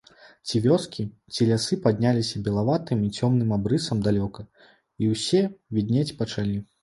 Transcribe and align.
Ці 0.49 0.59
вёскі, 0.65 1.03
ці 1.33 1.45
лясы 1.49 1.77
падняліся 1.83 2.41
белаватым 2.47 3.03
і 3.07 3.11
цёмным 3.19 3.53
абрысам 3.57 4.01
далёка, 4.09 4.41
і 5.03 5.11
ўсе 5.13 5.41
віднець 5.79 6.09
пачалі. 6.23 6.59